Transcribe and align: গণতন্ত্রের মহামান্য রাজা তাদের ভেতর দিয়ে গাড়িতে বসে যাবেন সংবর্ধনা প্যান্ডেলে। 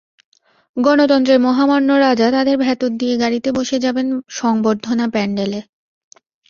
গণতন্ত্রের 0.77 1.39
মহামান্য 1.39 1.89
রাজা 1.99 2.27
তাদের 2.31 2.55
ভেতর 2.57 2.89
দিয়ে 2.99 3.15
গাড়িতে 3.17 3.49
বসে 3.51 3.77
যাবেন 3.79 4.07
সংবর্ধনা 4.39 5.05
প্যান্ডেলে। 5.07 5.59